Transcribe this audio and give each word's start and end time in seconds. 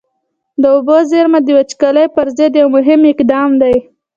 د 0.61 0.63
اوبو 0.75 0.97
زېرمه 1.11 1.39
د 1.43 1.49
وچکالۍ 1.57 2.05
پر 2.15 2.27
ضد 2.37 2.53
یو 2.61 2.67
مهم 2.75 3.01
اقدام 3.11 3.49
دی. 3.61 3.75